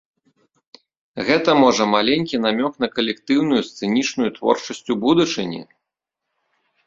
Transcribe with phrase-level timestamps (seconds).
[1.27, 5.61] Гэта, можа, маленькі намёк на калектыўную сцэнічную творчасць у будучыні?